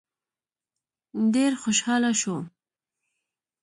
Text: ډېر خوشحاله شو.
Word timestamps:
ډېر 1.33 1.51
خوشحاله 1.61 2.11
شو. 2.21 2.35